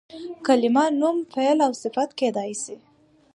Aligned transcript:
کلیمه 0.45 0.85
نوم، 0.99 1.17
فعل 1.33 1.57
او 1.65 1.71
صفت 1.83 2.09
کېدای 2.19 2.51
سي. 2.63 2.75